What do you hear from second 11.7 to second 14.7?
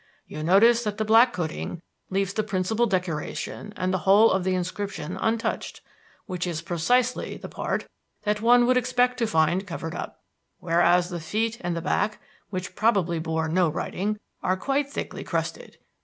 the back, which probably bore no writing, are